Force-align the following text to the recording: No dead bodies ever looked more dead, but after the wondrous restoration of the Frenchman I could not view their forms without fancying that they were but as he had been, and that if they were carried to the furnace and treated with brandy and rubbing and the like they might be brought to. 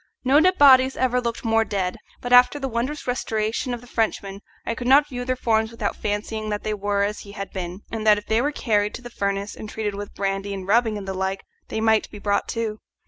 No 0.23 0.39
dead 0.39 0.57
bodies 0.57 0.97
ever 0.97 1.21
looked 1.21 1.45
more 1.45 1.63
dead, 1.63 1.97
but 2.21 2.33
after 2.33 2.57
the 2.57 2.67
wondrous 2.67 3.05
restoration 3.05 3.71
of 3.71 3.81
the 3.81 3.85
Frenchman 3.87 4.41
I 4.65 4.73
could 4.73 4.87
not 4.87 5.05
view 5.07 5.25
their 5.25 5.35
forms 5.35 5.69
without 5.69 5.95
fancying 5.95 6.49
that 6.49 6.63
they 6.63 6.73
were 6.73 7.03
but 7.03 7.09
as 7.09 7.19
he 7.19 7.33
had 7.33 7.51
been, 7.51 7.81
and 7.91 8.03
that 8.07 8.17
if 8.17 8.25
they 8.25 8.41
were 8.41 8.51
carried 8.51 8.95
to 8.95 9.03
the 9.03 9.11
furnace 9.11 9.55
and 9.55 9.69
treated 9.69 9.93
with 9.93 10.15
brandy 10.15 10.55
and 10.55 10.67
rubbing 10.67 10.97
and 10.97 11.07
the 11.07 11.13
like 11.13 11.43
they 11.67 11.81
might 11.81 12.09
be 12.09 12.17
brought 12.17 12.47
to. 12.47 12.79